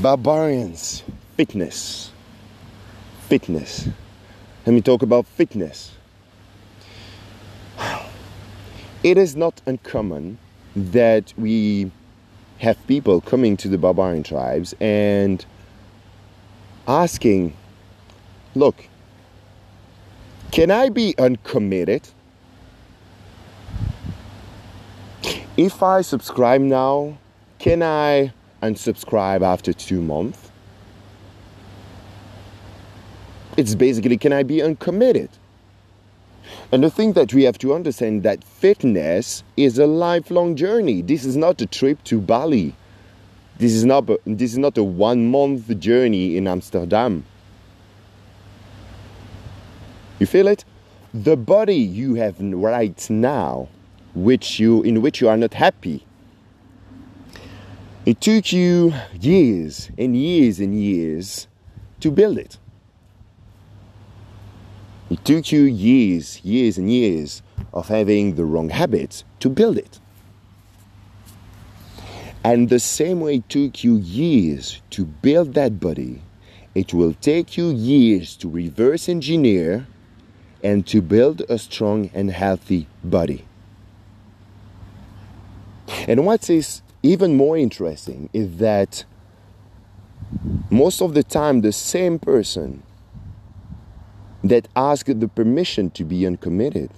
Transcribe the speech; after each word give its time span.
Barbarians, 0.00 1.04
fitness. 1.36 2.10
Fitness. 3.28 3.88
Let 4.66 4.72
me 4.72 4.80
talk 4.80 5.02
about 5.02 5.24
fitness. 5.24 5.92
It 9.04 9.16
is 9.16 9.36
not 9.36 9.62
uncommon 9.66 10.38
that 10.74 11.32
we 11.36 11.92
have 12.58 12.84
people 12.88 13.20
coming 13.20 13.56
to 13.58 13.68
the 13.68 13.78
barbarian 13.78 14.24
tribes 14.24 14.74
and 14.80 15.44
asking, 16.88 17.56
Look, 18.56 18.88
can 20.50 20.72
I 20.72 20.88
be 20.88 21.14
uncommitted? 21.18 22.08
If 25.56 25.84
I 25.84 26.00
subscribe 26.00 26.62
now, 26.62 27.16
can 27.60 27.80
I 27.82 28.32
unsubscribe 28.68 29.42
after 29.42 29.72
two 29.72 30.00
months? 30.00 30.50
It's 33.56 33.74
basically, 33.74 34.16
can 34.16 34.32
I 34.32 34.42
be 34.42 34.62
uncommitted? 34.62 35.30
And 36.72 36.82
the 36.82 36.90
thing 36.90 37.12
that 37.12 37.32
we 37.32 37.44
have 37.44 37.58
to 37.58 37.74
understand 37.74 38.22
that 38.24 38.42
fitness 38.42 39.44
is 39.56 39.78
a 39.78 39.86
lifelong 39.86 40.56
journey. 40.56 41.02
This 41.02 41.24
is 41.24 41.36
not 41.36 41.60
a 41.60 41.66
trip 41.66 42.02
to 42.04 42.20
Bali. 42.20 42.74
This 43.58 43.72
is 43.72 43.84
not 43.84 44.06
this 44.26 44.52
is 44.52 44.58
not 44.58 44.76
a 44.76 44.82
one 44.82 45.30
month 45.30 45.78
journey 45.78 46.36
in 46.36 46.48
Amsterdam. 46.48 47.24
You 50.18 50.26
feel 50.26 50.48
it? 50.48 50.64
The 51.12 51.36
body 51.36 51.76
you 51.76 52.14
have 52.14 52.40
right 52.40 53.08
now, 53.08 53.68
which 54.14 54.58
you 54.58 54.82
in 54.82 55.00
which 55.02 55.20
you 55.20 55.28
are 55.28 55.36
not 55.36 55.54
happy. 55.54 56.04
It 58.06 58.20
took 58.20 58.52
you 58.52 58.92
years 59.18 59.90
and 59.96 60.14
years 60.14 60.60
and 60.60 60.78
years 60.78 61.48
to 62.00 62.10
build 62.10 62.36
it. 62.36 62.58
It 65.08 65.24
took 65.24 65.50
you 65.50 65.62
years, 65.62 66.44
years 66.44 66.76
and 66.76 66.92
years 66.92 67.42
of 67.72 67.88
having 67.88 68.34
the 68.34 68.44
wrong 68.44 68.68
habits 68.68 69.24
to 69.40 69.48
build 69.48 69.78
it. 69.78 70.00
And 72.44 72.68
the 72.68 72.78
same 72.78 73.20
way 73.20 73.36
it 73.36 73.48
took 73.48 73.82
you 73.82 73.96
years 73.96 74.82
to 74.90 75.06
build 75.06 75.54
that 75.54 75.80
body, 75.80 76.20
it 76.74 76.92
will 76.92 77.14
take 77.14 77.56
you 77.56 77.70
years 77.70 78.36
to 78.36 78.50
reverse 78.50 79.08
engineer 79.08 79.86
and 80.62 80.86
to 80.88 81.00
build 81.00 81.40
a 81.48 81.56
strong 81.58 82.10
and 82.12 82.30
healthy 82.30 82.86
body. 83.02 83.46
And 86.06 86.26
what 86.26 86.50
is 86.50 86.82
even 87.04 87.36
more 87.36 87.54
interesting 87.58 88.30
is 88.32 88.56
that 88.56 89.04
most 90.70 91.02
of 91.02 91.12
the 91.12 91.22
time 91.22 91.60
the 91.60 91.70
same 91.70 92.18
person 92.18 92.82
that 94.42 94.66
asked 94.74 95.20
the 95.20 95.28
permission 95.28 95.90
to 95.90 96.02
be 96.02 96.26
uncommitted, 96.26 96.90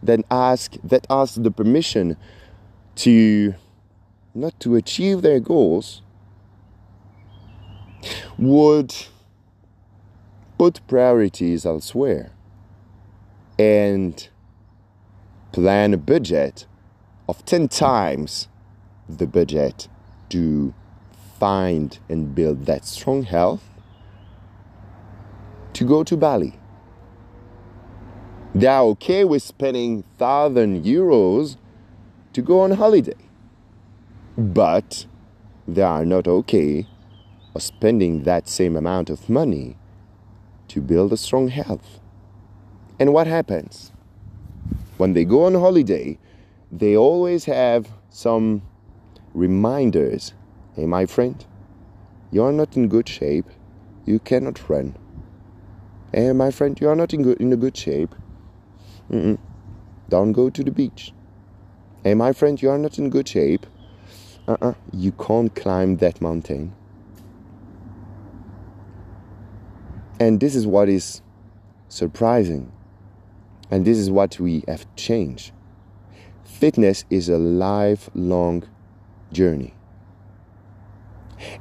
that 0.00 0.20
ask 0.30 0.76
that 0.84 1.04
ask 1.10 1.42
the 1.42 1.50
permission 1.50 2.16
to 2.94 3.54
not 4.32 4.58
to 4.60 4.76
achieve 4.76 5.22
their 5.22 5.40
goals, 5.40 6.02
would 8.38 8.94
put 10.56 10.86
priorities 10.86 11.66
elsewhere 11.66 12.30
and 13.58 14.28
plan 15.50 15.92
a 15.92 15.96
budget 15.96 16.66
of 17.28 17.44
10 17.44 17.66
times 17.66 18.46
the 19.08 19.26
budget 19.26 19.88
to 20.30 20.72
find 21.38 21.98
and 22.08 22.34
build 22.34 22.66
that 22.66 22.84
strong 22.84 23.24
health 23.24 23.62
to 25.72 25.84
go 25.84 26.04
to 26.04 26.16
Bali. 26.16 26.54
They 28.54 28.66
are 28.66 28.82
okay 28.82 29.24
with 29.24 29.42
spending 29.42 30.04
thousand 30.18 30.84
euros 30.84 31.56
to 32.34 32.42
go 32.42 32.60
on 32.60 32.72
holiday. 32.72 33.16
But 34.36 35.06
they 35.66 35.82
are 35.82 36.04
not 36.04 36.28
okay 36.28 36.86
of 37.54 37.62
spending 37.62 38.24
that 38.24 38.48
same 38.48 38.76
amount 38.76 39.10
of 39.10 39.28
money 39.28 39.76
to 40.68 40.80
build 40.80 41.12
a 41.12 41.16
strong 41.16 41.48
health. 41.48 42.00
And 42.98 43.12
what 43.12 43.26
happens? 43.26 43.92
When 44.96 45.12
they 45.12 45.24
go 45.24 45.44
on 45.44 45.54
holiday, 45.54 46.18
they 46.70 46.96
always 46.96 47.44
have 47.46 47.88
some 48.10 48.62
reminders. 49.34 50.32
Hey, 50.74 50.86
my 50.86 51.06
friend, 51.06 51.44
you're 52.30 52.52
not 52.52 52.76
in 52.76 52.88
good 52.88 53.08
shape. 53.08 53.46
You 54.04 54.18
cannot 54.18 54.68
run. 54.68 54.96
Hey, 56.12 56.32
my 56.32 56.50
friend, 56.50 56.78
you 56.80 56.88
are 56.88 56.96
not 56.96 57.14
in, 57.14 57.22
good, 57.22 57.40
in 57.40 57.52
a 57.52 57.56
good 57.56 57.76
shape. 57.76 58.14
Mm-mm. 59.10 59.38
Don't 60.08 60.32
go 60.32 60.50
to 60.50 60.62
the 60.62 60.70
beach. 60.70 61.12
Hey, 62.04 62.14
my 62.14 62.32
friend, 62.32 62.60
you 62.60 62.70
are 62.70 62.78
not 62.78 62.98
in 62.98 63.10
good 63.10 63.28
shape. 63.28 63.66
Uh-uh. 64.48 64.74
You 64.92 65.12
can't 65.12 65.54
climb 65.54 65.98
that 65.98 66.20
mountain. 66.20 66.74
And 70.18 70.40
this 70.40 70.54
is 70.54 70.66
what 70.66 70.88
is 70.88 71.22
surprising. 71.88 72.72
And 73.70 73.84
this 73.84 73.98
is 73.98 74.10
what 74.10 74.38
we 74.38 74.64
have 74.68 74.84
changed. 74.96 75.52
Fitness 76.44 77.04
is 77.08 77.28
a 77.28 77.38
lifelong 77.38 78.64
journey. 79.32 79.74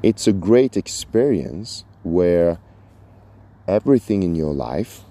It's 0.04 0.28
a 0.28 0.34
great 0.34 0.78
experience 0.78 1.86
where 2.04 2.60
everything 3.68 4.24
in 4.24 4.36
your 4.36 4.54
life, 4.54 5.02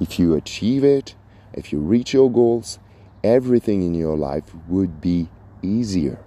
if 0.00 0.18
you 0.18 0.34
achieve 0.34 0.84
it, 0.84 1.16
if 1.52 1.72
you 1.72 1.80
reach 1.80 2.12
your 2.12 2.30
goals, 2.30 2.78
everything 3.24 3.82
in 3.82 3.94
your 3.94 4.16
life 4.16 4.54
would 4.68 5.00
be 5.00 5.28
easier. 5.62 6.18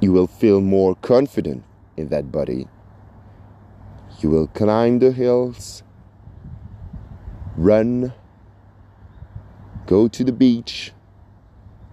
You 0.00 0.12
will 0.12 0.26
feel 0.26 0.60
more 0.60 0.94
confident 0.96 1.64
in 1.96 2.08
that 2.08 2.30
body. 2.30 2.68
You 4.20 4.30
will 4.30 4.48
climb 4.48 4.98
the 4.98 5.12
hills, 5.12 5.82
run, 7.56 8.12
go 9.86 10.08
to 10.08 10.24
the 10.24 10.32
beach, 10.32 10.92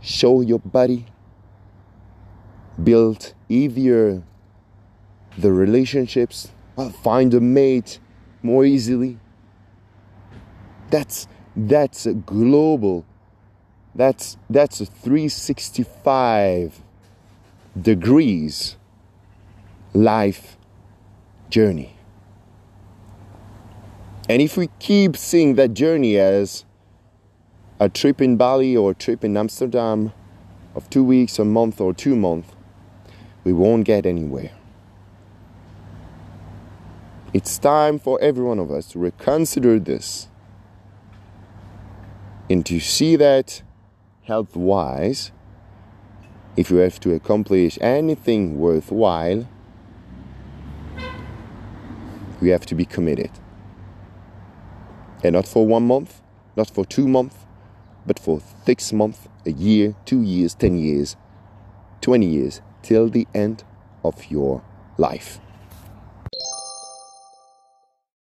show 0.01 0.41
your 0.41 0.59
body, 0.59 1.05
build 2.83 3.33
easier 3.49 4.23
the 5.37 5.51
relationships, 5.51 6.51
uh, 6.77 6.89
find 6.89 7.33
a 7.33 7.39
mate 7.39 7.99
more 8.43 8.65
easily. 8.65 9.17
That's 10.89 11.27
that's 11.55 12.05
a 12.05 12.13
global 12.13 13.05
that's 13.93 14.37
that's 14.49 14.79
a 14.79 14.85
365 14.85 16.81
degrees 17.79 18.77
life 19.93 20.57
journey. 21.49 21.95
And 24.29 24.41
if 24.41 24.55
we 24.55 24.69
keep 24.79 25.17
seeing 25.17 25.55
that 25.55 25.73
journey 25.73 26.17
as 26.17 26.63
a 27.79 27.89
trip 27.89 28.21
in 28.21 28.37
Bali 28.37 28.77
or 28.77 28.91
a 28.91 28.95
trip 28.95 29.25
in 29.25 29.35
Amsterdam 29.35 30.13
of 30.73 30.89
two 30.89 31.03
weeks, 31.03 31.37
a 31.37 31.43
month, 31.43 31.81
or 31.81 31.93
two 31.93 32.15
months, 32.15 32.49
we 33.43 33.53
won't 33.53 33.85
get 33.85 34.05
anywhere. 34.05 34.51
It's 37.33 37.57
time 37.57 37.97
for 37.97 38.19
every 38.21 38.43
one 38.43 38.59
of 38.59 38.71
us 38.71 38.87
to 38.91 38.99
reconsider 38.99 39.79
this 39.79 40.27
and 42.49 42.65
to 42.65 42.79
see 42.81 43.15
that 43.15 43.63
health 44.23 44.55
wise, 44.55 45.31
if 46.57 46.69
you 46.69 46.77
have 46.77 46.99
to 46.99 47.13
accomplish 47.13 47.77
anything 47.79 48.59
worthwhile, 48.59 49.47
you 52.41 52.51
have 52.51 52.65
to 52.65 52.75
be 52.75 52.83
committed. 52.83 53.31
And 55.23 55.33
not 55.33 55.47
for 55.47 55.65
one 55.65 55.87
month, 55.87 56.21
not 56.57 56.69
for 56.69 56.83
two 56.85 57.07
months, 57.07 57.37
but 58.05 58.19
for 58.19 58.41
six 58.65 58.91
months, 58.91 59.29
a 59.45 59.51
year, 59.51 59.95
two 60.05 60.21
years, 60.21 60.53
ten 60.55 60.77
years, 60.77 61.15
twenty 62.01 62.25
years, 62.25 62.61
till 62.81 63.09
the 63.09 63.27
end 63.33 63.63
of 64.03 64.31
your 64.31 64.61
life. 64.97 65.39